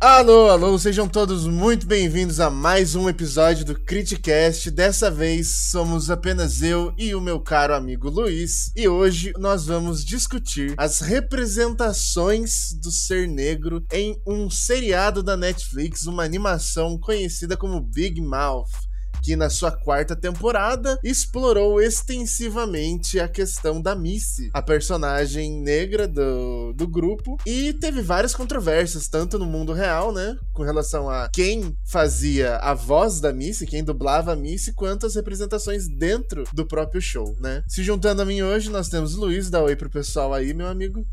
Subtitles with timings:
[0.00, 4.70] Alô, alô, sejam todos muito bem-vindos a mais um episódio do Criticast.
[4.70, 10.04] Dessa vez somos apenas eu e o meu caro amigo Luiz, e hoje nós vamos
[10.04, 17.80] discutir as representações do ser negro em um seriado da Netflix, uma animação conhecida como
[17.80, 18.87] Big Mouth
[19.22, 26.72] que na sua quarta temporada explorou extensivamente a questão da Missy, a personagem negra do,
[26.74, 31.76] do grupo, e teve várias controvérsias, tanto no mundo real, né, com relação a quem
[31.84, 37.00] fazia a voz da Missy, quem dublava a Missy, quanto as representações dentro do próprio
[37.00, 37.62] show, né.
[37.66, 40.66] Se juntando a mim hoje, nós temos o Luiz, dá oi pro pessoal aí, meu
[40.66, 41.06] amigo.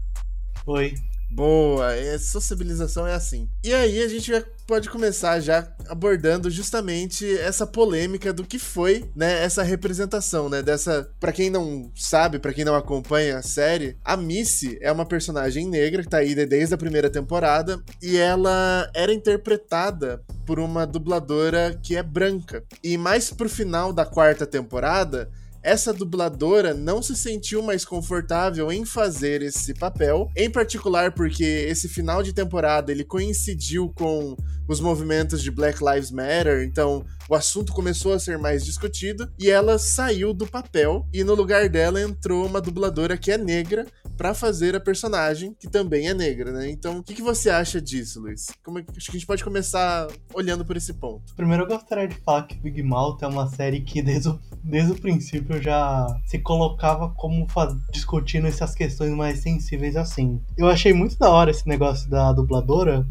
[0.65, 0.95] Oi.
[1.31, 3.49] Boa, a sociabilização é assim.
[3.63, 4.31] E aí a gente
[4.65, 11.09] pode começar já abordando justamente essa polêmica do que foi, né, essa representação, né, dessa,
[11.19, 15.67] para quem não sabe, para quem não acompanha a série, a Missy é uma personagem
[15.67, 21.77] negra que tá aí desde a primeira temporada e ela era interpretada por uma dubladora
[21.81, 22.63] que é branca.
[22.83, 25.29] E mais pro final da quarta temporada,
[25.65, 31.89] essa dubladora não se sentiu mais confortável em fazer esse papel, em particular porque esse
[31.89, 37.73] final de temporada ele coincidiu com os movimentos de Black Lives Matter, então o assunto
[37.73, 42.45] começou a ser mais discutido e ela saiu do papel e no lugar dela entrou
[42.45, 46.69] uma dubladora que é negra para fazer a personagem que também é negra, né?
[46.69, 48.47] Então, o que, que você acha disso, Luiz?
[48.63, 51.35] Como, é acho que a gente pode começar olhando por esse ponto.
[51.35, 54.91] Primeiro, eu gostaria de falar que Big Mouth é uma série que desde o, desde
[54.91, 57.45] o princípio já se colocava como
[57.91, 60.41] discutindo essas questões mais sensíveis assim.
[60.57, 63.05] Eu achei muito da hora esse negócio da dubladora,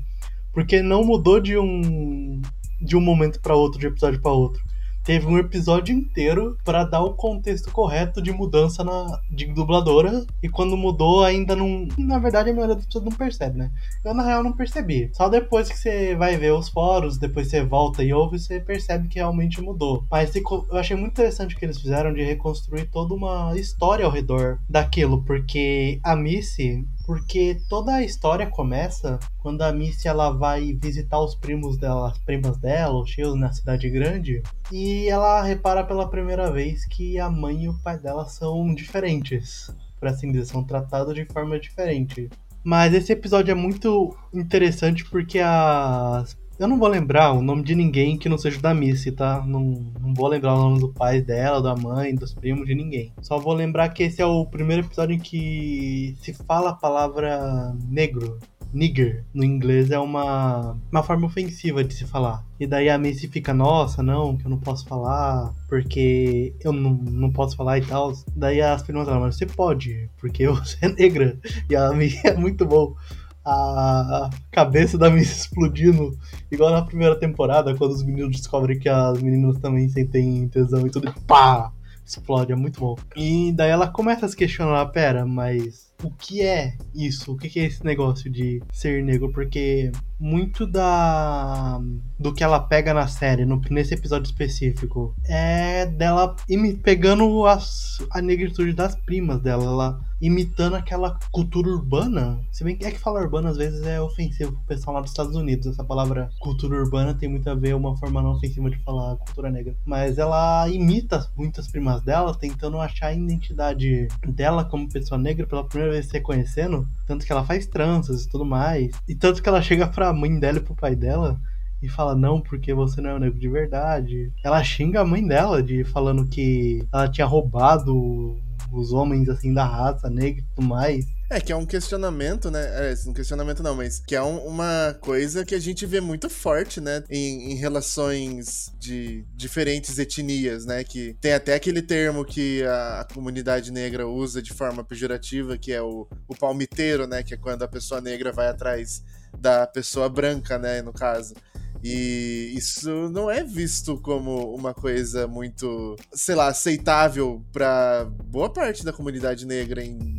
[0.53, 2.41] porque não mudou de um
[2.80, 4.62] de um momento para outro, de episódio para outro
[5.05, 10.25] teve um episódio inteiro para dar o contexto correto de mudança na, de dubladora.
[10.42, 11.86] E quando mudou, ainda não.
[11.98, 13.70] Na verdade, a maioria das pessoas não percebe, né?
[14.02, 15.11] Eu, na real, não percebi.
[15.12, 19.08] Só depois que você vai ver os fóruns, depois você volta e ouve, você percebe
[19.08, 20.05] que realmente mudou.
[20.11, 24.11] Mas eu achei muito interessante o que eles fizeram de reconstruir toda uma história ao
[24.11, 30.73] redor daquilo, porque a Missy porque toda a história começa quando a Missy ela vai
[30.73, 34.42] visitar os primos dela, as primas dela, os tios na cidade grande,
[34.73, 39.70] e ela repara pela primeira vez que a mãe e o pai dela são diferentes,
[39.98, 42.31] por assim dizer, são tratados de forma diferente.
[42.63, 47.75] Mas esse episódio é muito interessante porque as eu não vou lembrar o nome de
[47.75, 49.45] ninguém que não seja da Missy, tá?
[49.45, 53.13] Não, não vou lembrar o nome do pai dela, da mãe, dos primos, de ninguém.
[53.20, 57.75] Só vou lembrar que esse é o primeiro episódio em que se fala a palavra
[57.89, 58.39] negro.
[58.73, 62.45] Nigger, no inglês, é uma, uma forma ofensiva de se falar.
[62.59, 66.91] E daí a Missy fica, nossa, não, que eu não posso falar, porque eu não,
[66.93, 68.13] não posso falar e tal.
[68.35, 71.39] Daí as primas falam, mas você pode, porque você é negra.
[71.70, 72.97] E a Missy é muito bom
[73.45, 76.17] a cabeça da Miss explodindo,
[76.51, 80.91] igual na primeira temporada, quando os meninos descobrem que as meninas também sentem tesão e
[80.91, 81.73] tudo, e pá!
[82.07, 82.97] Explode, é muito bom.
[83.17, 87.33] E daí ela começa a se questionar, pera, mas o que é isso?
[87.33, 89.33] O que é esse negócio de ser negro?
[89.33, 91.81] Porque muito da
[92.19, 96.35] do que ela pega na série, no, nesse episódio específico, é dela
[96.83, 102.41] pegando as, a negritude das primas dela, ela imitando aquela cultura urbana.
[102.51, 105.11] Se bem que é que falar urbana às vezes é ofensivo pro pessoal lá dos
[105.11, 105.67] Estados Unidos.
[105.67, 109.51] Essa palavra cultura urbana tem muito a ver uma forma não ofensiva de falar cultura
[109.51, 109.77] negra.
[109.85, 115.65] Mas ela imita muitas primas dela, tentando achar a identidade dela como pessoa negra pela
[115.65, 116.86] primeira vez se reconhecendo.
[117.06, 118.92] Tanto que ela faz tranças e tudo mais.
[119.08, 121.40] E tanto que ela chega pra mãe dela e pro pai dela
[121.83, 124.33] e fala não porque você não é um negro de verdade.
[124.42, 128.37] Ela xinga a mãe dela de falando que ela tinha roubado
[128.72, 131.06] os homens assim da raça negra e tudo mais.
[131.34, 132.93] É, que é um questionamento, né?
[132.93, 136.31] É, um questionamento não, mas que é um, uma coisa que a gente vê muito
[136.31, 137.02] forte, né?
[137.11, 140.84] Em, em, relações de diferentes etnias, né?
[140.84, 145.72] Que tem até aquele termo que a, a, comunidade negra usa de forma pejorativa, que
[145.72, 147.25] é o, o palmiteiro, né?
[147.25, 149.02] Que é quando a pessoa negra vai atrás
[149.37, 150.82] da pessoa branca, né?
[150.82, 151.34] No caso.
[151.82, 158.84] E isso não é visto como uma coisa muito, sei lá, aceitável para boa parte
[158.84, 160.13] da comunidade negra em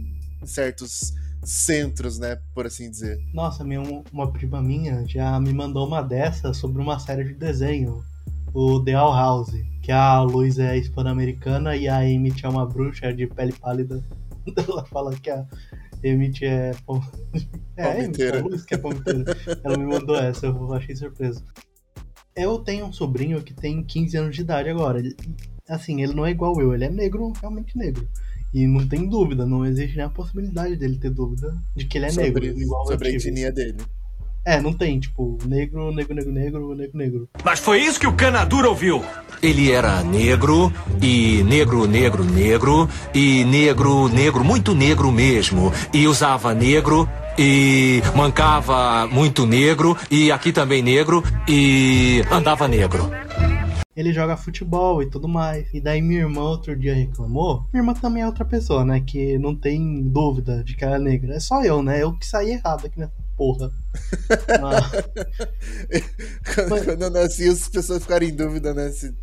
[0.46, 1.14] certos
[1.44, 3.20] centros, né, por assim dizer.
[3.34, 3.82] Nossa, minha,
[4.12, 8.04] uma prima minha já me mandou uma dessa sobre uma série de desenho,
[8.54, 13.14] o The All House, que a Luz é hispano-americana e a Amy é uma bruxa
[13.14, 14.04] de pele pálida.
[14.68, 15.46] Ela fala que a
[16.04, 16.72] Emmett é.
[17.78, 19.26] É, a Emmett, a Luz que é palmiteira.
[19.62, 21.44] Ela me mandou essa, eu achei surpreso.
[22.34, 25.02] Eu tenho um sobrinho que tem 15 anos de idade agora.
[25.68, 28.08] Assim, ele não é igual eu, ele é negro, realmente negro.
[28.56, 32.06] E não tem dúvida, não existe nem a possibilidade dele ter dúvida de que ele
[32.06, 32.62] é sobre, negro.
[32.62, 33.76] Igual sobre a etnia dele.
[34.46, 37.30] É, não tem, tipo, negro, negro, negro, negro, negro, negro.
[37.44, 39.04] Mas foi isso que o Canadura ouviu.
[39.44, 40.72] Ele era negro
[41.02, 45.74] e negro, negro, negro e negro, negro, muito negro mesmo.
[45.94, 53.12] E usava negro e mancava muito negro e aqui também negro e andava negro.
[53.96, 55.74] Ele joga futebol e tudo mais.
[55.74, 57.66] E daí minha irmã outro dia reclamou.
[57.72, 59.00] Minha irmã também é outra pessoa, né?
[59.00, 61.36] Que não tem dúvida de que ela é negra.
[61.36, 62.04] É só eu, né?
[62.04, 63.72] Eu que saí errado aqui nessa porra.
[64.62, 64.92] Ah.
[66.68, 68.90] Quando eu nasci, as pessoas ficaram em dúvida, né?
[68.90, 69.14] Se...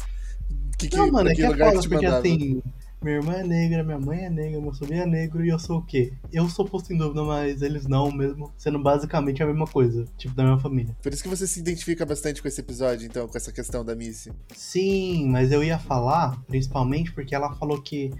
[0.78, 2.62] Que, que, não, mano, é que, é foda, porque assim,
[3.02, 5.78] minha irmã é negra, minha mãe é negra, meu sobrinho é negro e eu sou
[5.78, 6.12] o quê?
[6.32, 10.34] Eu sou posto em dúvida, mas eles não, mesmo sendo basicamente a mesma coisa, tipo
[10.34, 10.96] da minha família.
[11.02, 13.94] Por isso que você se identifica bastante com esse episódio, então, com essa questão da
[13.94, 14.32] Missy.
[14.54, 18.10] Sim, mas eu ia falar, principalmente porque ela falou que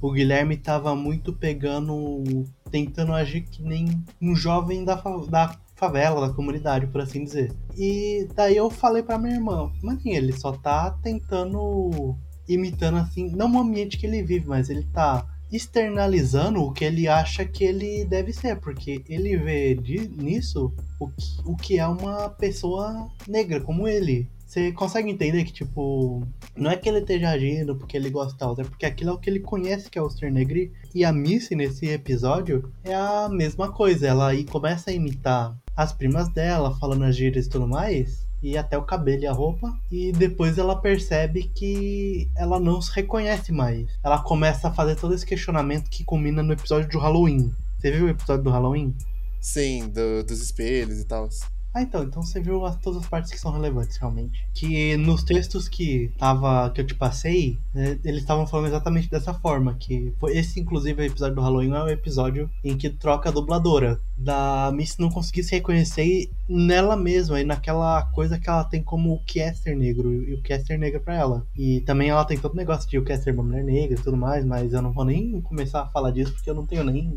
[0.00, 2.22] o Guilherme tava muito pegando,
[2.70, 4.96] tentando agir que nem um jovem da,
[5.28, 7.52] da favela, da comunidade, por assim dizer.
[7.76, 12.16] E daí eu falei pra minha irmã, mas ele só tá tentando
[12.48, 17.06] imitando assim, não o ambiente que ele vive, mas ele tá externalizando o que ele
[17.06, 21.86] acha que ele deve ser, porque ele vê de, nisso o que, o que é
[21.86, 24.28] uma pessoa negra como ele.
[24.46, 26.22] Você consegue entender que, tipo,
[26.56, 29.18] não é que ele esteja agindo porque ele gosta tal, é porque aquilo é o
[29.18, 30.70] que ele conhece que é o ser negro.
[30.94, 34.06] E a Missy, nesse episódio, é a mesma coisa.
[34.06, 38.58] Ela aí começa a imitar as primas dela, falando as gírias e tudo mais e
[38.58, 39.74] até o cabelo e a roupa.
[39.90, 43.88] E depois ela percebe que ela não se reconhece mais.
[44.02, 47.52] Ela começa a fazer todo esse questionamento que culmina no episódio do Halloween.
[47.78, 48.94] Você viu o episódio do Halloween?
[49.40, 51.28] Sim, do, dos espelhos e tal.
[51.74, 54.46] Ah, então, então você viu as, todas as partes que são relevantes, realmente.
[54.54, 59.34] Que nos textos que, tava, que eu te passei, né, eles estavam falando exatamente dessa
[59.34, 59.74] forma.
[59.74, 63.32] Que foi esse, inclusive, o episódio do Halloween é o episódio em que troca a
[63.32, 64.00] dubladora.
[64.16, 69.12] Da Miss não conseguir se reconhecer nela mesma e naquela coisa que ela tem como
[69.12, 71.44] o que é ser negro e o que é ser negra pra ela.
[71.56, 74.02] E também ela tem todo negócio de o que é ser uma mulher negra e
[74.02, 76.84] tudo mais, mas eu não vou nem começar a falar disso porque eu não tenho
[76.84, 77.16] nem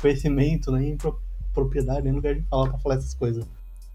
[0.00, 0.98] conhecimento, nem
[1.52, 3.46] propriedade, nem lugar de falar pra falar essas coisas.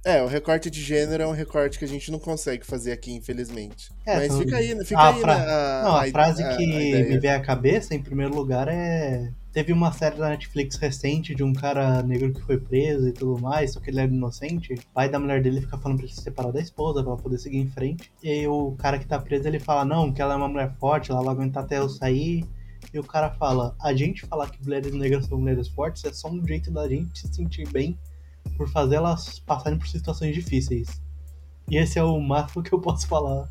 [0.06, 3.12] É, o recorte de gênero é um recorte que a gente não consegue fazer aqui,
[3.12, 3.92] infelizmente.
[4.06, 5.34] É, Mas fica aí, fica a aí fra...
[5.34, 9.32] a, não, a, a frase a, que me vem à cabeça, em primeiro lugar, é.
[9.52, 13.42] Teve uma série da Netflix recente de um cara negro que foi preso e tudo
[13.42, 14.76] mais, só que ele era inocente.
[14.76, 17.40] O pai da mulher dele fica falando pra ele se separar da esposa pra poder
[17.40, 18.12] seguir em frente.
[18.24, 21.10] E o cara que tá preso ele fala: Não, que ela é uma mulher forte,
[21.10, 22.46] ela vai aguentar até eu sair.
[22.94, 26.30] E o cara fala: A gente falar que mulheres negras são mulheres fortes é só
[26.30, 27.98] um jeito da gente se sentir bem
[28.58, 31.02] por fazer elas passarem por situações difíceis.
[31.70, 33.48] E esse é o máximo que eu posso falar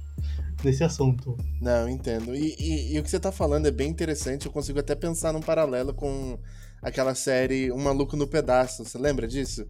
[0.65, 1.37] nesse assunto.
[1.61, 2.35] Não, entendo.
[2.35, 4.47] E, e, e, o que você tá falando é bem interessante.
[4.47, 6.39] Eu consigo até pensar num paralelo com
[6.83, 8.85] aquela série Um Maluco no Pedaço.
[8.85, 9.67] Você lembra disso?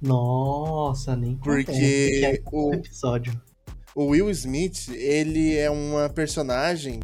[0.00, 3.40] Nossa, nem Porque é o episódio.
[3.94, 7.00] O Will Smith, ele é uma personagem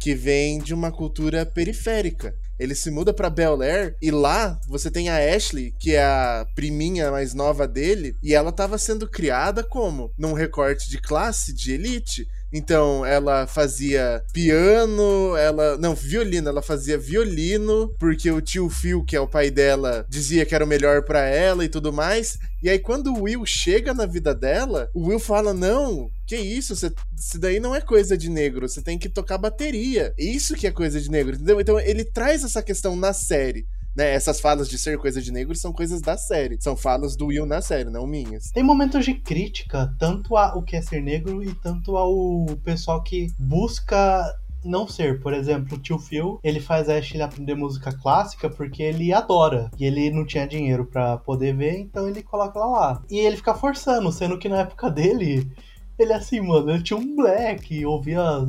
[0.00, 2.34] que vem de uma cultura periférica.
[2.62, 6.46] Ele se muda para Bel Air e lá você tem a Ashley, que é a
[6.54, 10.12] priminha mais nova dele, e ela estava sendo criada como?
[10.16, 12.28] Num recorte de classe, de elite.
[12.52, 15.78] Então, ela fazia piano, ela.
[15.78, 16.48] Não, violino.
[16.48, 20.64] Ela fazia violino, porque o tio Phil, que é o pai dela, dizia que era
[20.64, 22.38] o melhor para ela e tudo mais.
[22.62, 26.76] E aí, quando o Will chega na vida dela, o Will fala: Não, que isso?
[26.76, 28.68] Você, isso daí não é coisa de negro.
[28.68, 30.12] Você tem que tocar bateria.
[30.18, 31.60] Isso que é coisa de negro, entendeu?
[31.60, 35.54] Então, ele traz essa questão na série né, essas falas de ser coisa de negro
[35.54, 36.58] são coisas da série.
[36.60, 38.50] São falas do Will na série, não minhas.
[38.50, 43.28] Tem momentos de crítica, tanto ao que é ser negro e tanto ao pessoal que
[43.38, 44.24] busca
[44.64, 45.20] não ser.
[45.20, 49.70] Por exemplo, o tio Phil, ele faz a Ashley aprender música clássica porque ele adora.
[49.78, 53.02] E ele não tinha dinheiro para poder ver, então ele coloca ela lá.
[53.10, 55.50] E ele fica forçando, sendo que na época dele
[55.98, 58.48] ele assim, mano, ele tinha um black, ouvia as,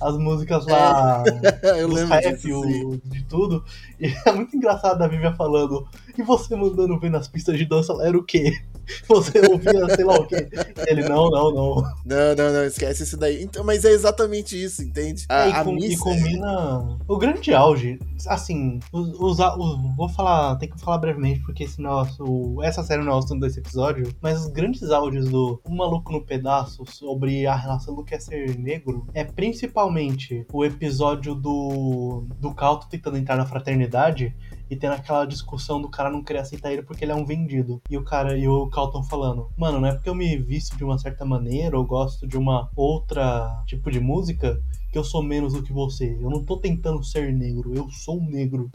[0.00, 1.22] as músicas lá,
[1.62, 3.64] é, eu lembro rap, disso, o, de tudo.
[3.98, 5.86] E é muito engraçado a Vivian falando,
[6.18, 8.52] e você mandando ver nas pistas de dança era o quê?
[9.08, 10.48] Você ouvia, sei lá o quê.
[10.86, 11.74] Ele, não, não, não.
[12.04, 13.42] Não, não, não, esquece isso daí.
[13.42, 15.24] Então, mas é exatamente isso, entende?
[15.28, 17.98] A, é, e, a com, e combina o grande auge.
[18.26, 23.02] Assim, os, os, os, vou falar, tem que falar brevemente, porque esse nosso, essa série
[23.02, 26.84] não é o assunto desse episódio, mas os grandes áudios do Um Maluco no Pedaço
[26.86, 32.88] sobre a relação do que é ser negro é principalmente o episódio do, do Calto
[32.88, 34.34] tentando entrar na fraternidade
[34.72, 37.82] e tendo aquela discussão do cara não querer aceitar ele porque ele é um vendido.
[37.90, 40.82] E o cara e o Calton falando: "Mano, não é porque eu me visto de
[40.82, 44.58] uma certa maneira ou gosto de uma outra tipo de música
[44.90, 46.16] que eu sou menos do que você.
[46.18, 48.70] Eu não tô tentando ser negro, eu sou negro."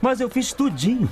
[0.00, 1.10] Mas eu fiz tudinho.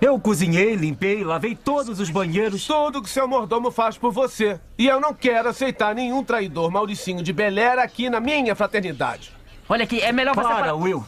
[0.00, 2.66] Eu cozinhei, limpei, lavei todos os banheiros.
[2.66, 4.58] Tudo que seu mordomo faz por você.
[4.76, 9.30] E eu não quero aceitar nenhum traidor Mauricinho de Belera aqui na minha fraternidade.
[9.68, 10.48] Olha aqui, é melhor você...
[10.48, 11.04] Para, Will.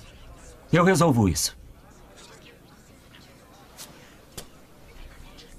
[0.72, 1.56] Eu resolvo isso.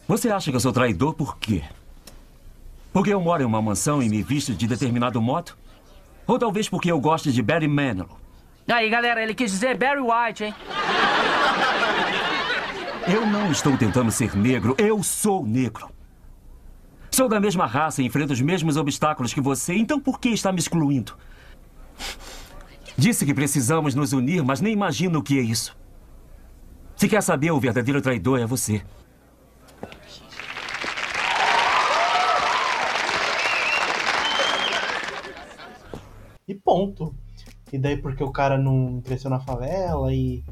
[0.07, 1.63] Você acha que eu sou traidor por quê?
[2.91, 5.53] Porque eu moro em uma mansão e me visto de determinado modo?
[6.25, 8.19] Ou talvez porque eu gosto de Barry Manilow?
[8.67, 10.55] Aí, galera, ele quis dizer Barry White, hein?
[13.07, 15.89] Eu não estou tentando ser negro, eu sou negro.
[17.11, 20.51] Sou da mesma raça e enfrento os mesmos obstáculos que você, então por que está
[20.51, 21.15] me excluindo?
[22.97, 25.75] Disse que precisamos nos unir, mas nem imagino o que é isso.
[26.95, 28.83] Se quer saber, o verdadeiro traidor é você.
[36.47, 37.15] E ponto.
[37.71, 40.43] E daí porque o cara não cresceu na favela e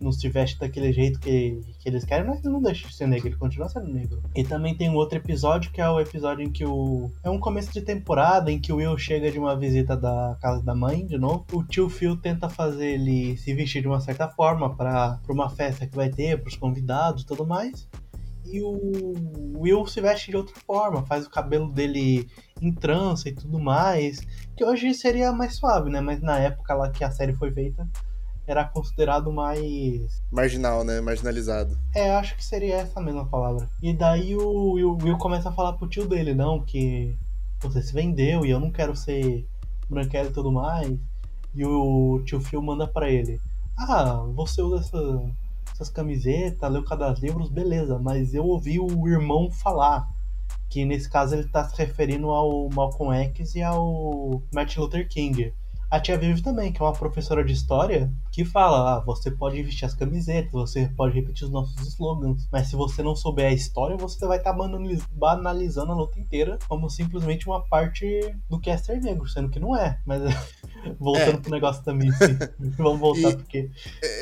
[0.00, 3.06] não se veste daquele jeito que, que eles querem, mas ele não deixa de ser
[3.06, 4.22] negro, ele continua sendo negro.
[4.34, 7.10] E também tem um outro episódio que é o episódio em que o.
[7.24, 10.62] É um começo de temporada em que o Will chega de uma visita da casa
[10.62, 11.44] da mãe, de novo.
[11.52, 15.86] O tio Phil tenta fazer ele se vestir de uma certa forma para uma festa
[15.86, 17.88] que vai ter, para os convidados e tudo mais.
[18.44, 22.28] E o Will se veste de outra forma, faz o cabelo dele
[22.62, 24.20] em trança e tudo mais.
[24.56, 26.00] Que hoje seria mais suave, né?
[26.00, 27.88] Mas na época lá que a série foi feita,
[28.46, 30.22] era considerado mais.
[30.30, 31.00] Marginal, né?
[31.00, 31.76] Marginalizado.
[31.94, 33.68] É, acho que seria essa mesma palavra.
[33.82, 37.14] E daí o Will, Will começa a falar pro tio dele, não, que
[37.60, 39.46] você se vendeu e eu não quero ser
[39.88, 40.96] branquelo e tudo mais.
[41.54, 43.40] E o tio Phil manda para ele:
[43.76, 45.32] Ah, você usa essa,
[45.72, 50.08] essas camisetas, leu cada livros, beleza, mas eu ouvi o irmão falar.
[50.68, 55.52] Que nesse caso ele tá se referindo ao Malcolm X e ao Martin Luther King.
[55.88, 59.62] A tia Vivi também, que é uma professora de história, que fala: ah, você pode
[59.62, 63.52] vestir as camisetas, você pode repetir os nossos slogans, mas se você não souber a
[63.52, 68.68] história, você vai estar tá banalizando a luta inteira como simplesmente uma parte do que
[68.68, 70.00] é ser negro, sendo que não é.
[70.04, 70.22] Mas
[70.98, 71.40] voltando é.
[71.40, 72.18] pro negócio da Missy,
[72.76, 73.70] vamos voltar e porque.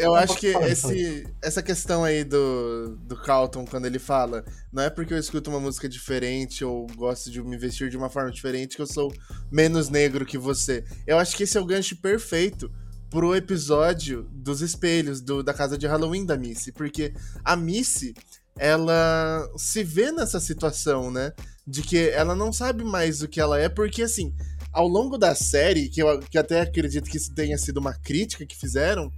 [0.01, 4.91] Eu acho que esse, essa questão aí do, do Calton, quando ele fala, não é
[4.91, 8.77] porque eu escuto uma música diferente ou gosto de me vestir de uma forma diferente
[8.77, 9.11] que eu sou
[9.51, 10.85] menos negro que você.
[11.07, 12.69] Eu acho que esse esse é o gancho perfeito
[13.09, 18.13] pro episódio dos espelhos do, da casa de Halloween da Missy, porque a Missy
[18.59, 21.33] ela se vê nessa situação, né?
[21.65, 24.35] De que ela não sabe mais o que ela é, porque assim,
[24.75, 28.45] ao longo da série, que eu que até acredito que isso tenha sido uma crítica
[28.45, 29.11] que fizeram,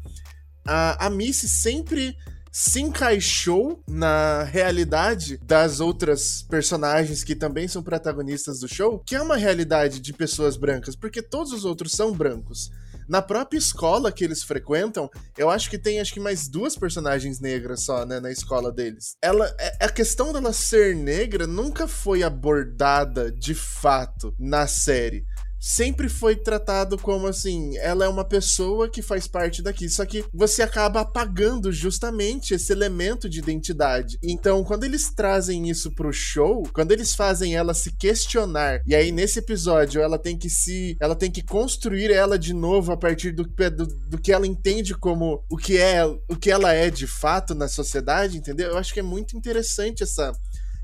[0.67, 2.15] a, a Missy sempre
[2.53, 9.21] se encaixou na realidade das outras personagens que também são protagonistas do show, que é
[9.21, 12.71] uma realidade de pessoas brancas, porque todos os outros são brancos.
[13.09, 15.09] Na própria escola que eles frequentam,
[15.39, 19.17] eu acho que tem acho que mais duas personagens negras só, né, na escola deles.
[19.23, 25.25] Ela é, a questão dela ser negra nunca foi abordada de fato na série
[25.59, 30.25] sempre foi tratado como assim, ela é uma pessoa que faz parte daqui, só que
[30.33, 34.19] você acaba apagando justamente esse elemento de identidade.
[34.23, 39.11] Então, quando eles trazem isso pro show, quando eles fazem ela se questionar, e aí
[39.11, 43.33] nesse episódio ela tem que se, ela tem que construir ela de novo a partir
[43.33, 47.07] do, do, do que ela entende como o que é, o que ela é de
[47.07, 48.71] fato na sociedade, entendeu?
[48.71, 50.33] Eu acho que é muito interessante essa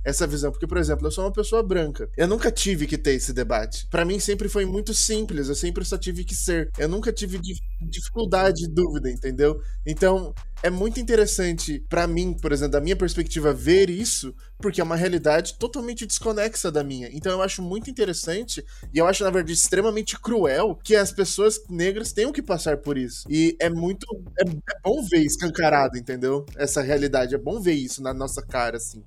[0.04, 0.50] essa visão.
[0.50, 2.08] Porque, por exemplo, eu sou uma pessoa branca.
[2.16, 3.86] Eu nunca tive que ter esse debate.
[3.90, 5.48] Para mim sempre foi muito simples.
[5.48, 6.70] Eu sempre só tive que ser.
[6.78, 7.40] Eu nunca tive
[7.80, 9.60] dificuldade, dúvida, entendeu?
[9.86, 14.84] Então, é muito interessante para mim, por exemplo, da minha perspectiva, ver isso, porque é
[14.84, 17.10] uma realidade totalmente desconexa da minha.
[17.12, 21.60] Então eu acho muito interessante e eu acho, na verdade, extremamente cruel que as pessoas
[21.68, 23.26] negras tenham que passar por isso.
[23.28, 24.06] E é muito.
[24.38, 26.46] É, é bom ver escancarado, entendeu?
[26.56, 27.34] Essa realidade.
[27.34, 29.02] É bom ver isso na nossa cara, assim.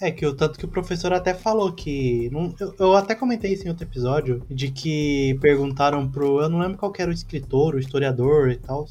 [0.00, 2.30] É, que o tanto que o professor até falou que.
[2.30, 6.40] Não, eu, eu, até comentei isso em outro episódio, de que perguntaram pro.
[6.40, 8.86] Eu não lembro qual era o escritor, o historiador e tal.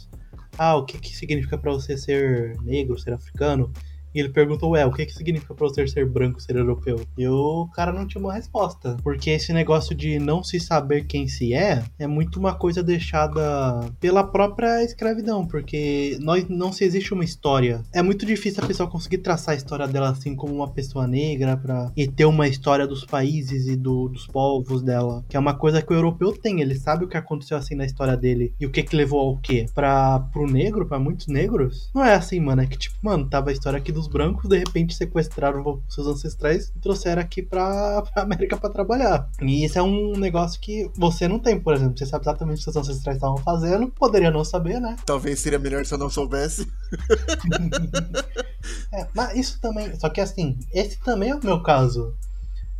[0.55, 3.71] Ah, o que, que significa para você ser negro, ser africano?
[4.19, 6.99] Ele perguntou, ué, o que, que significa pra você ser branco, ser europeu?
[7.17, 8.97] E o cara não tinha uma resposta.
[9.03, 13.79] Porque esse negócio de não se saber quem se é, é muito uma coisa deixada
[13.99, 15.45] pela própria escravidão.
[15.45, 17.83] Porque nós, não se existe uma história.
[17.93, 21.55] É muito difícil a pessoa conseguir traçar a história dela assim como uma pessoa negra
[21.55, 25.23] pra, e ter uma história dos países e do, dos povos dela.
[25.29, 26.61] Que é uma coisa que o europeu tem.
[26.61, 28.53] Ele sabe o que aconteceu assim na história dele.
[28.59, 29.65] E o que que levou ao quê?
[29.73, 32.61] Pra, pro negro, para muitos negros, não é assim, mano.
[32.61, 36.07] É que tipo, mano, tava a história aqui do dos brancos, de repente sequestraram seus
[36.07, 39.29] ancestrais e trouxeram aqui pra, pra América para trabalhar.
[39.41, 41.97] E isso é um negócio que você não tem, por exemplo.
[41.97, 44.95] Você sabe exatamente o que seus ancestrais estavam fazendo, poderia não saber, né?
[45.05, 46.67] Talvez seria melhor se eu não soubesse.
[48.91, 49.97] É, mas isso também.
[49.97, 52.13] Só que assim, esse também é o meu caso.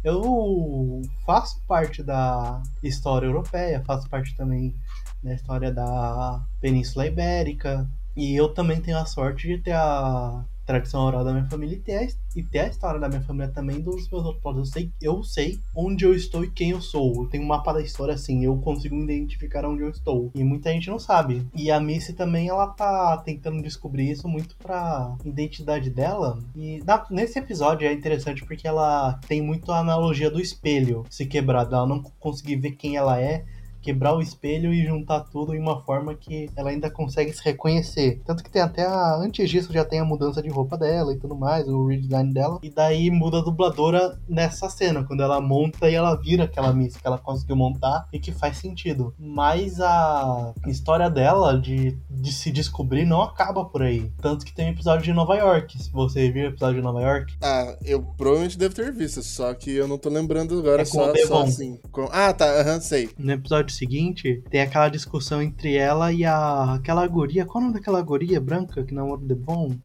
[0.04, 4.74] Eu faço parte da história europeia, faço parte também
[5.22, 7.88] da história da Península Ibérica.
[8.16, 11.80] E eu também tenho a sorte de ter a tradição oral da minha família e
[11.80, 14.40] ter, a, e ter a história da minha família também dos meus outros.
[14.56, 17.24] Eu sei, eu sei onde eu estou e quem eu sou.
[17.24, 20.30] Eu tenho um mapa da história assim, eu consigo identificar onde eu estou.
[20.36, 21.48] E muita gente não sabe.
[21.56, 26.38] E a Missy também, ela tá tentando descobrir isso muito pra identidade dela.
[26.56, 31.26] E na, nesse episódio é interessante porque ela tem muito a analogia do espelho se
[31.26, 33.44] quebrar, ela não conseguir ver quem ela é
[33.82, 38.22] quebrar o espelho e juntar tudo em uma forma que ela ainda consegue se reconhecer.
[38.26, 39.16] Tanto que tem até a.
[39.16, 42.60] Antes disso já tem a mudança de roupa dela e tudo mais, o redesign dela.
[42.64, 46.98] E daí muda a dubladora nessa cena, quando ela monta e ela vira aquela Miss
[46.98, 49.14] que ela conseguiu montar e que faz sentido.
[49.18, 54.12] Mas a história dela de, de se descobrir não acaba por aí.
[54.22, 55.82] Tanto que tem um episódio de Nova York.
[55.82, 57.34] Se você viu o episódio de Nova York.
[57.42, 61.14] Ah, eu provavelmente devo ter visto, só que eu não tô lembrando agora É só,
[61.28, 61.80] só assim.
[61.92, 63.10] Com- Ah, tá, aham, sei.
[63.18, 67.46] No episódio seguinte, tem aquela discussão entre ela e a aquela guria.
[67.46, 69.78] Qual é o nome daquela guria branca que namora o Devon?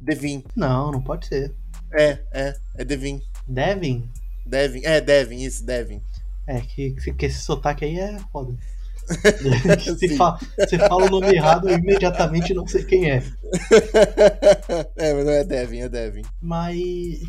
[0.00, 0.44] Devin.
[0.54, 1.54] Não, não pode ser.
[1.92, 3.20] É, é, é Devin.
[3.46, 4.08] Devin?
[4.44, 6.02] Devin, é, Devin, isso, Devin.
[6.46, 8.54] É, que, que, esse sotaque aí é foda.
[9.80, 13.22] se, você fala o nome errado, eu imediatamente não sei quem é.
[14.96, 16.22] é, mas não é Devin, é Devin.
[16.40, 16.76] Mas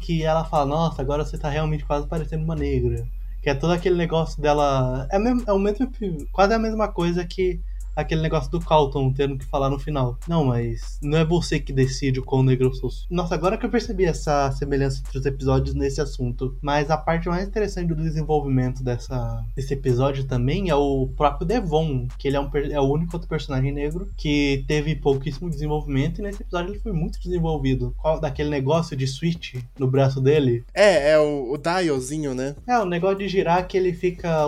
[0.02, 3.06] que ela fala, nossa, agora você tá realmente quase parecendo uma negra.
[3.46, 5.08] Que é todo aquele negócio dela.
[5.12, 5.88] É, mesmo, é o mesmo.
[6.32, 7.62] Quase a mesma coisa que
[7.96, 10.18] aquele negócio do Calton tendo que falar no final.
[10.28, 12.90] Não, mas não é você que decide o quão negro eu sou.
[13.10, 16.58] Nossa, agora que eu percebi essa semelhança entre os episódios nesse assunto.
[16.62, 22.08] Mas a parte mais interessante do desenvolvimento dessa, desse episódio também é o próprio Devon,
[22.18, 26.22] que ele é, um, é o único outro personagem negro que teve pouquíssimo desenvolvimento e
[26.22, 27.94] nesse episódio ele foi muito desenvolvido.
[27.98, 30.64] Qual, daquele negócio de switch no braço dele.
[30.74, 32.56] É, é o, o dialzinho, né?
[32.68, 34.46] É, o negócio de girar que ele fica.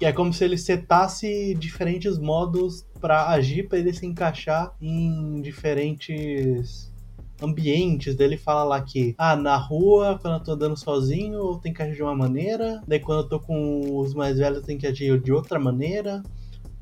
[0.00, 6.90] É como se ele setasse diferentes modos pra agir, pra ele se encaixar em diferentes
[7.42, 8.14] ambientes.
[8.14, 11.74] Daí ele fala lá que, ah, na rua, quando eu tô andando sozinho, eu tenho
[11.74, 12.82] que agir de uma maneira.
[12.86, 16.22] Daí quando eu tô com os mais velhos, eu tenho que agir de outra maneira.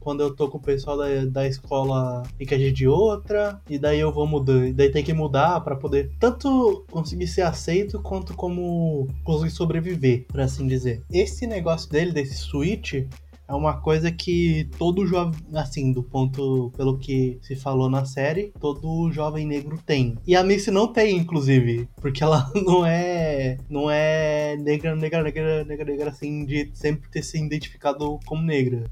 [0.01, 3.61] Quando eu tô com o pessoal da, da escola, tem que agir de outra.
[3.69, 4.73] E daí eu vou mudando.
[4.73, 10.41] Daí tem que mudar pra poder tanto conseguir ser aceito quanto como conseguir sobreviver, por
[10.41, 11.03] assim dizer.
[11.13, 13.05] Esse negócio dele, desse switch,
[13.49, 18.53] é uma coisa que todo jovem, assim, do ponto pelo que se falou na série,
[18.61, 20.19] todo jovem negro tem.
[20.27, 25.65] E a Missy não tem, inclusive, porque ela não é não é negra, negra, negra,
[25.65, 28.85] negra, negra assim de sempre ter se identificado como negra.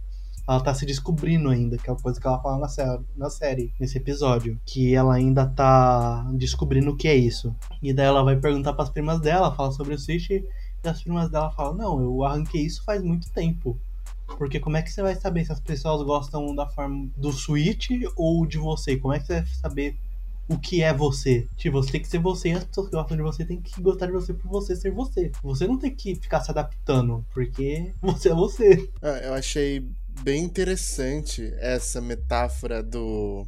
[0.48, 3.28] Ela tá se descobrindo ainda, que é a coisa que ela fala na série, na
[3.28, 4.58] série, nesse episódio.
[4.64, 7.54] Que ela ainda tá descobrindo o que é isso.
[7.82, 10.44] E daí ela vai perguntar pras primas dela, fala sobre o Switch, e
[10.84, 13.76] as primas dela falam, não, eu arranquei isso faz muito tempo.
[14.38, 17.90] Porque como é que você vai saber se as pessoas gostam da forma do Switch
[18.16, 18.96] ou de você?
[18.96, 19.96] Como é que você vai saber
[20.48, 21.46] o que é você?
[21.56, 23.80] Tipo, você tem que ser você e as pessoas que gostam de você têm que
[23.80, 25.30] gostar de você por você ser você.
[25.42, 28.90] Você não tem que ficar se adaptando, porque você é você.
[29.02, 29.84] Ah, eu achei
[30.22, 33.46] bem interessante essa metáfora do.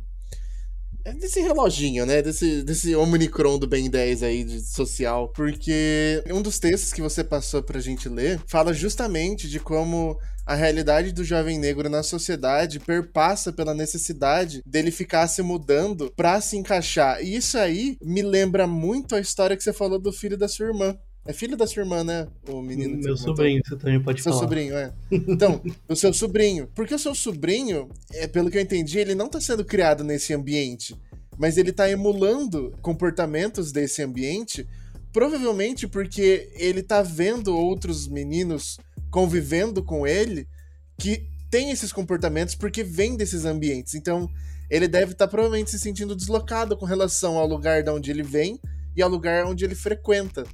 [1.09, 2.21] É Desse reloginho, né?
[2.23, 5.29] Desse, desse Omnicron do Ben 10 aí de social.
[5.29, 10.55] Porque um dos textos que você passou pra gente ler fala justamente de como a
[10.55, 16.57] realidade do jovem negro na sociedade perpassa pela necessidade dele ficar se mudando pra se
[16.57, 17.23] encaixar.
[17.23, 20.67] E isso aí me lembra muito a história que você falou do filho da sua
[20.67, 20.97] irmã.
[21.29, 22.27] É filho da sua irmã, né?
[22.49, 24.45] O menino Meu sobrinho, você também pode Seu falar.
[24.45, 24.95] sobrinho, é.
[25.13, 26.67] Então, o seu sobrinho.
[26.75, 30.33] Porque o seu sobrinho, é, pelo que eu entendi, ele não tá sendo criado nesse
[30.33, 30.97] ambiente.
[31.37, 34.67] Mas ele tá emulando comportamentos desse ambiente,
[35.13, 38.79] provavelmente porque ele tá vendo outros meninos
[39.11, 40.49] convivendo com ele
[40.97, 43.95] que tem esses comportamentos porque vem desses ambientes.
[43.95, 44.31] Então,
[44.71, 48.59] ele deve estar provavelmente se sentindo deslocado com relação ao lugar de onde ele vem
[48.97, 50.47] e ao lugar onde ele frequenta.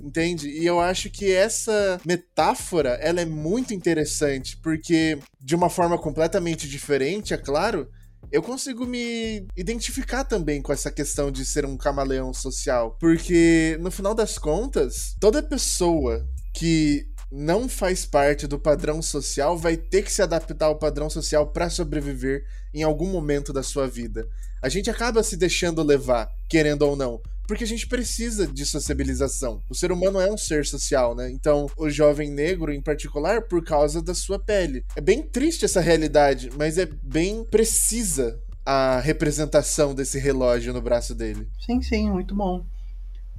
[0.00, 0.48] Entende?
[0.48, 6.68] E eu acho que essa metáfora, ela é muito interessante, porque de uma forma completamente
[6.68, 7.88] diferente, é claro,
[8.32, 13.90] eu consigo me identificar também com essa questão de ser um camaleão social, porque no
[13.90, 20.12] final das contas, toda pessoa que não faz parte do padrão social vai ter que
[20.12, 24.26] se adaptar ao padrão social para sobreviver em algum momento da sua vida.
[24.62, 29.60] A gente acaba se deixando levar, querendo ou não, porque a gente precisa de sociabilização.
[29.68, 31.28] O ser humano é um ser social, né?
[31.32, 34.84] Então, o jovem negro, em particular, por causa da sua pele.
[34.94, 41.12] É bem triste essa realidade, mas é bem precisa a representação desse relógio no braço
[41.12, 41.48] dele.
[41.58, 42.64] Sim, sim, muito bom.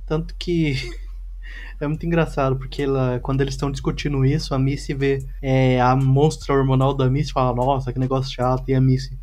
[0.06, 0.76] Tanto que
[1.80, 5.96] é muito engraçado, porque ela, quando eles estão discutindo isso, a Missy vê é, a
[5.96, 9.18] monstra hormonal da Missy e fala, nossa, que negócio chato, e a Missy,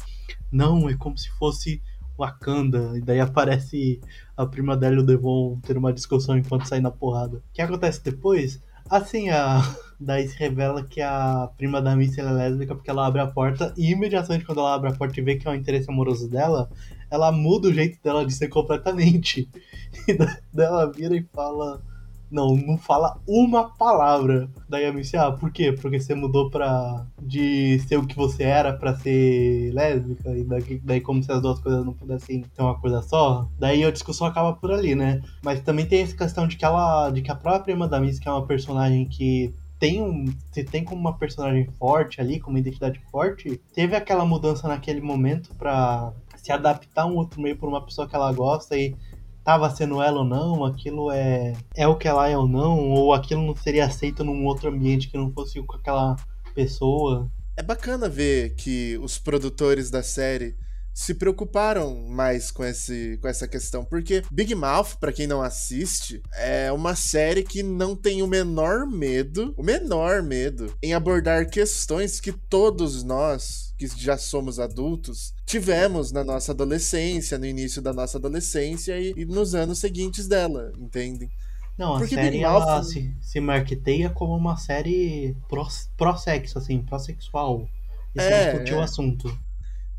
[0.51, 1.83] não, é como se fosse
[2.19, 4.01] Wakanda, e daí aparece
[4.37, 7.39] a prima dela e o Devon ter uma discussão enquanto saem na porrada.
[7.39, 8.61] O que acontece depois?
[8.91, 9.61] Assim, a...
[10.01, 13.75] daí se revela que a prima da Missy é lésbica porque ela abre a porta
[13.77, 16.71] e imediatamente quando ela abre a porta e vê que é o interesse amoroso dela,
[17.11, 19.49] ela muda o jeito dela de ser completamente.
[20.07, 21.83] E daí ela vira e fala.
[22.31, 24.49] Não, não fala uma palavra.
[24.69, 25.73] Daí a Missy, ah, por quê?
[25.73, 27.07] Porque você mudou pra.
[27.21, 30.31] de ser o que você era pra ser lésbica.
[30.37, 33.49] E daí, daí como se as duas coisas não pudessem ter uma coisa só.
[33.59, 35.23] Daí a discussão acaba por ali, né?
[35.43, 37.11] Mas também tem essa questão de que ela.
[37.11, 40.27] de que a própria prima da Missy, que é uma personagem que tem um.
[40.53, 45.01] Se tem como uma personagem forte ali, com uma identidade forte, teve aquela mudança naquele
[45.01, 48.95] momento pra se adaptar a um outro meio por uma pessoa que ela gosta e
[49.49, 53.15] tava sendo ela ou não, aquilo é, é o que ela é ou não, ou
[53.15, 56.17] aquilo não seria aceito num outro ambiente que não fosse com aquela
[56.55, 57.31] pessoa.
[57.57, 60.55] É bacana ver que os produtores da série
[61.01, 66.21] se preocuparam mais com, esse, com essa questão, porque Big Mouth, para quem não assiste,
[66.35, 72.19] é uma série que não tem o menor medo, o menor medo em abordar questões
[72.19, 78.19] que todos nós que já somos adultos, tivemos na nossa adolescência, no início da nossa
[78.19, 81.31] adolescência e, e nos anos seguintes dela, entendem?
[81.79, 87.69] Não, a Porque série Mouth- se, se marketeia como uma série pró- pró-sexo, assim, pró-sexual.
[88.17, 88.77] E É, se discutir é.
[88.77, 89.39] o assunto.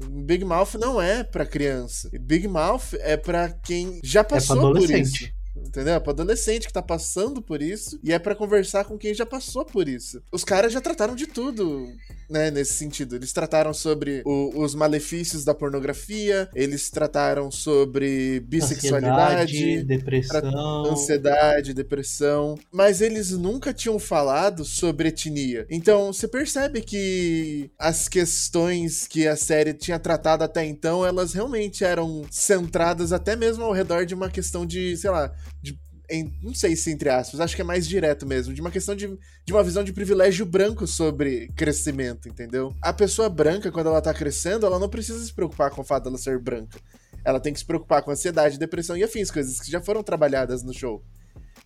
[0.01, 2.09] Big Mouth não é pra criança.
[2.19, 5.29] Big Mouth é pra quem já É passou por isso.
[5.55, 5.93] Entendeu?
[5.95, 9.25] É pra adolescente que tá passando por isso e é pra conversar com quem já
[9.25, 10.21] passou por isso.
[10.31, 11.85] Os caras já trataram de tudo,
[12.29, 13.15] né, nesse sentido.
[13.15, 20.85] Eles trataram sobre o- os malefícios da pornografia, eles trataram sobre bissexualidade, Ansiedade, depressão.
[20.85, 25.65] ansiedade, depressão, mas eles nunca tinham falado sobre etnia.
[25.69, 31.83] Então, você percebe que as questões que a série tinha tratado até então, elas realmente
[31.83, 36.53] eram centradas até mesmo ao redor de uma questão de, sei lá, de em- não
[36.55, 39.07] sei se entre aspas, acho que é mais direto mesmo, de uma questão de,
[39.45, 42.73] de uma visão de privilégio branco sobre crescimento, entendeu?
[42.81, 46.05] A pessoa branca, quando ela tá crescendo, ela não precisa se preocupar com o fato
[46.05, 46.79] dela ser branca.
[47.23, 50.63] Ela tem que se preocupar com ansiedade, depressão e afins, coisas que já foram trabalhadas
[50.63, 51.03] no show.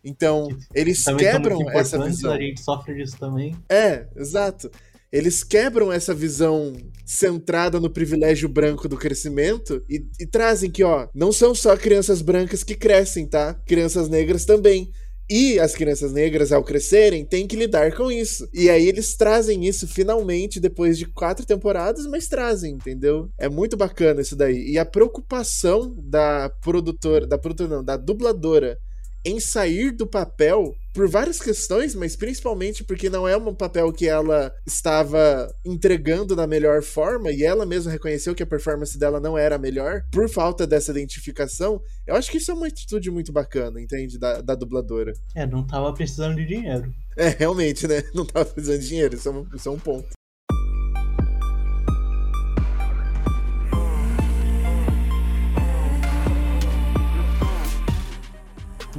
[0.03, 2.33] Então, eles Também quebram essa visão.
[2.33, 3.55] A gente sofre disso também.
[3.69, 4.69] É, exato.
[5.13, 11.08] Eles quebram essa visão centrada no privilégio branco do crescimento e, e trazem que, ó,
[11.13, 13.54] não são só crianças brancas que crescem, tá?
[13.54, 14.89] Crianças negras também.
[15.30, 18.49] E as crianças negras, ao crescerem, têm que lidar com isso.
[18.52, 23.30] E aí eles trazem isso finalmente, depois de quatro temporadas, mas trazem, entendeu?
[23.38, 24.67] É muito bacana isso daí.
[24.67, 28.80] E a preocupação da produtora, da produtora não, da dubladora
[29.25, 34.07] em sair do papel por várias questões, mas principalmente porque não é um papel que
[34.07, 39.38] ela estava entregando da melhor forma e ela mesma reconheceu que a performance dela não
[39.38, 41.81] era a melhor por falta dessa identificação.
[42.05, 44.19] Eu acho que isso é uma atitude muito bacana, entende?
[44.19, 45.13] Da, da dubladora.
[45.36, 46.93] É, não tava precisando de dinheiro.
[47.17, 48.03] É, realmente, né?
[48.13, 50.07] Não tava precisando de dinheiro, isso é um, isso é um ponto.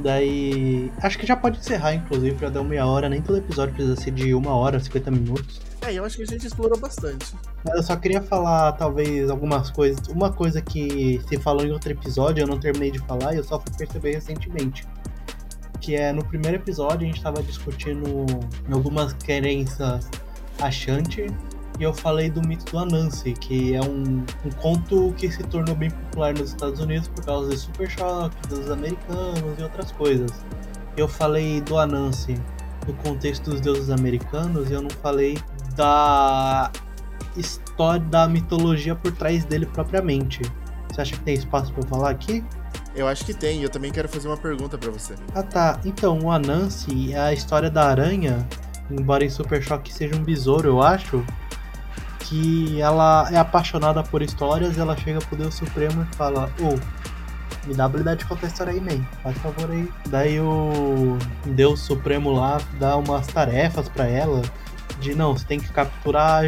[0.05, 0.91] Daí.
[1.01, 4.11] Acho que já pode encerrar, inclusive, já deu meia hora, nem todo episódio precisa ser
[4.11, 5.59] de uma hora, 50 minutos.
[5.81, 7.33] É, eu acho que a gente explorou bastante.
[7.65, 10.07] Mas eu só queria falar, talvez, algumas coisas.
[10.09, 13.43] Uma coisa que se falou em outro episódio, eu não terminei de falar e eu
[13.43, 14.87] só fui perceber recentemente.
[15.81, 18.27] Que é no primeiro episódio a gente tava discutindo
[18.71, 20.07] algumas crenças
[20.61, 21.33] achantes
[21.79, 25.75] e eu falei do mito do Anansi, que é um, um conto que se tornou
[25.75, 30.31] bem popular nos Estados Unidos por causa de Super Choque, dos americanos e outras coisas.
[30.95, 32.39] Eu falei do Anansi
[32.87, 35.37] no contexto dos deuses americanos e eu não falei
[35.75, 36.71] da
[37.35, 40.41] história da mitologia por trás dele propriamente.
[40.89, 42.43] Você acha que tem espaço eu falar aqui?
[42.95, 45.15] Eu acho que tem, e eu também quero fazer uma pergunta pra você.
[45.33, 48.47] Ah tá, então o Anansi é a história da aranha,
[48.89, 51.25] embora em Super Choque seja um besouro, eu acho,
[52.27, 56.77] que ela é apaixonada por histórias, ela chega pro Deus Supremo e fala, ô,
[57.67, 59.89] me dá a habilidade de contar história aí, man, faz favor aí.
[60.07, 64.41] Daí o Deus Supremo lá dá umas tarefas pra ela,
[64.99, 66.43] de não, você tem que capturar,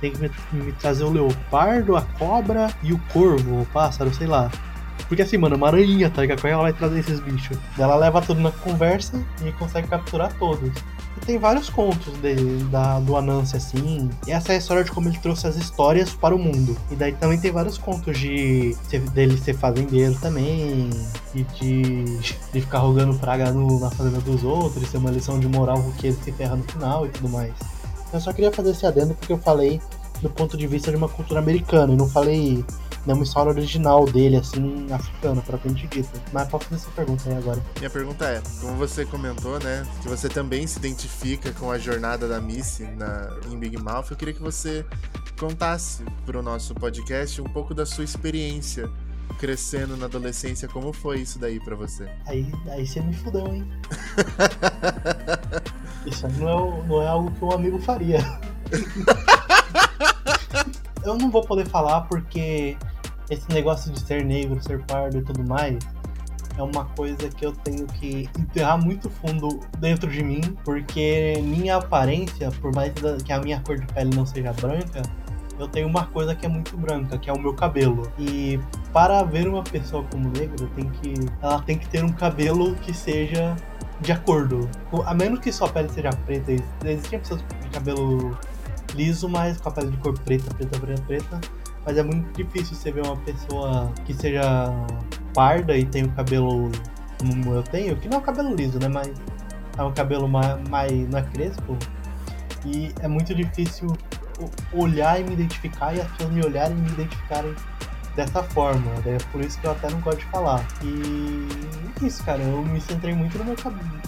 [0.00, 4.50] tem que me, trazer o leopardo, a cobra e o corvo, o pássaro, sei lá.
[5.08, 6.40] Porque assim, mano, uma aranha, tá ligado?
[6.40, 7.58] Como é ela vai trazer esses bichos?
[7.78, 10.72] Ela leva tudo na conversa e consegue capturar todos.
[11.24, 14.10] Tem vários contos dele, da, do Anansi, assim.
[14.26, 16.76] E essa é a história de como ele trouxe as histórias para o mundo.
[16.90, 18.76] E daí também tem vários contos de
[19.12, 20.90] dele ser fazendeiro também.
[21.34, 25.48] E de, de ficar rogando praga no, na fazenda dos outros, ser uma lição de
[25.48, 27.52] moral porque ele se ferra no final e tudo mais.
[28.12, 29.80] Eu só queria fazer esse adendo porque eu falei
[30.22, 32.64] do ponto de vista de uma cultura americana e não falei
[33.06, 36.20] né, uma história original dele, assim, africana, propriamente dita.
[36.32, 37.62] Mas pode fazer essa pergunta aí agora.
[37.78, 42.26] Minha pergunta é, como você comentou, né, que você também se identifica com a jornada
[42.26, 44.84] da Missy na, em Big Mouth, eu queria que você
[45.38, 48.90] contasse para o nosso podcast um pouco da sua experiência
[49.38, 52.08] crescendo na adolescência, como foi isso daí para você?
[52.26, 53.68] Aí, aí você me fudeu, hein?
[56.06, 58.18] isso não é, não é algo que um amigo faria.
[61.04, 62.76] eu não vou poder falar porque
[63.30, 65.78] esse negócio de ser negro, ser pardo e tudo mais
[66.58, 71.76] é uma coisa que eu tenho que enterrar muito fundo dentro de mim, porque minha
[71.76, 72.92] aparência, por mais
[73.24, 75.02] que a minha cor de pele não seja branca,
[75.58, 78.10] eu tenho uma coisa que é muito branca, que é o meu cabelo.
[78.18, 78.60] E
[78.92, 82.92] para ver uma pessoa como negra, tem que, ela tem que ter um cabelo que
[82.92, 83.56] seja
[84.00, 84.68] de acordo.
[85.04, 86.52] A menos que sua pele seja preta,
[86.84, 88.36] existem pessoas de cabelo
[88.94, 91.40] liso, mas com a pele de cor preta, preta, preta, preta.
[91.86, 94.42] Mas é muito difícil você ver uma pessoa que seja
[95.32, 96.70] parda e tem o cabelo
[97.18, 98.88] como eu tenho, que não é um cabelo liso, né?
[98.88, 99.12] Mas
[99.78, 101.78] é um cabelo mais, mais é crespo.
[102.64, 103.96] E é muito difícil
[104.72, 107.54] olhar e me identificar e as pessoas me olharem e me identificarem
[108.16, 108.90] dessa forma.
[109.06, 110.66] É por isso que eu até não gosto de falar.
[110.82, 111.46] E
[112.02, 113.56] é isso, cara, eu me centrei muito no meu,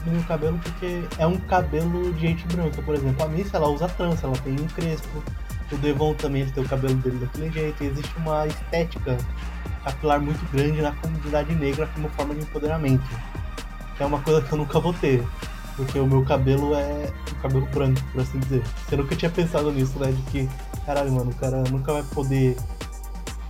[0.04, 3.24] no meu cabelo porque é um cabelo de gente branca, por exemplo.
[3.24, 5.22] A Miss, ela usa trança, ela tem um crespo.
[5.70, 7.84] O Devon também ele tem o cabelo dele daquele jeito.
[7.84, 9.16] E existe uma estética
[9.84, 13.04] capilar muito grande na comunidade negra como forma de empoderamento.
[13.96, 15.22] Que é uma coisa que eu nunca vou ter.
[15.76, 18.64] Porque o meu cabelo é o cabelo branco, por assim dizer.
[18.90, 20.10] Eu nunca tinha pensado nisso, né?
[20.10, 20.48] De que,
[20.84, 22.56] caralho, mano, o cara nunca vai poder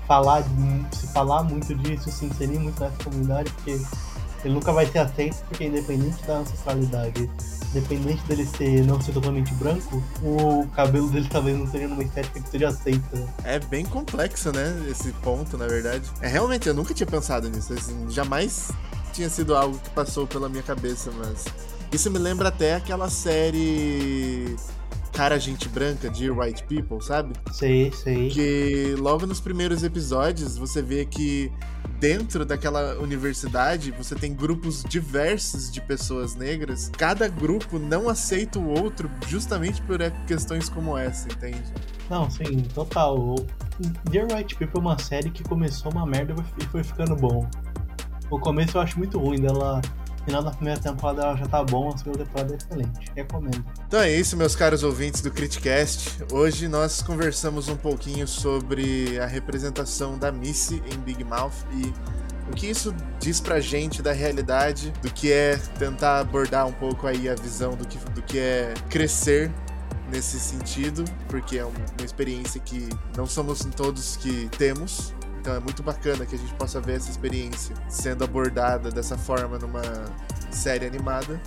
[0.06, 0.42] falar,
[0.90, 3.78] se falar muito disso, se inserir muito nessa comunidade, porque
[4.44, 7.30] ele nunca vai ser aceito, porque independente da ancestralidade,
[7.70, 12.40] independente dele ser não ser totalmente branco, o cabelo dele talvez não seja numa estética
[12.40, 13.34] que seja aceita.
[13.44, 14.86] É bem complexo, né?
[14.90, 16.08] Esse ponto, na verdade.
[16.20, 17.72] É realmente, eu nunca tinha pensado nisso.
[17.72, 18.70] Assim, jamais
[19.12, 21.44] tinha sido algo que passou pela minha cabeça, mas.
[21.90, 24.56] Isso me lembra até aquela série
[25.18, 27.32] cara gente branca de White People, sabe?
[27.50, 28.28] Sei, sei.
[28.28, 31.50] Que logo nos primeiros episódios você vê que
[31.98, 36.90] dentro daquela universidade você tem grupos diversos de pessoas negras.
[36.96, 41.62] Cada grupo não aceita o outro justamente por questões como essa, entende?
[42.08, 43.36] Não, sim, total.
[44.10, 47.48] Dear White People é uma série que começou uma merda e foi ficando bom.
[48.30, 49.80] O começo eu acho muito ruim dela
[50.28, 53.12] final da primeira temporada ela já tá bom, a segunda temporada é excelente.
[53.16, 53.64] Recomendo.
[53.86, 56.22] Então é isso, meus caros ouvintes do Criticast.
[56.30, 61.94] Hoje nós conversamos um pouquinho sobre a representação da Missy em Big Mouth e
[62.50, 67.06] o que isso diz pra gente da realidade, do que é tentar abordar um pouco
[67.06, 69.50] aí a visão do que, do que é crescer
[70.10, 75.82] nesse sentido, porque é uma experiência que não somos todos que temos, então é muito
[75.82, 79.82] bacana que a gente possa ver essa experiência sendo abordada dessa forma numa
[80.50, 81.40] série animada.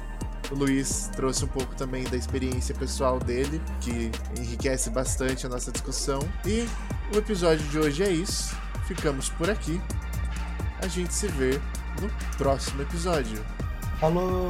[0.51, 5.71] O Luiz trouxe um pouco também da experiência pessoal dele, que enriquece bastante a nossa
[5.71, 6.19] discussão.
[6.45, 6.67] E
[7.13, 8.55] o episódio de hoje é isso.
[8.85, 9.81] Ficamos por aqui.
[10.81, 11.59] A gente se vê
[12.01, 13.43] no próximo episódio.
[13.99, 14.49] Falou!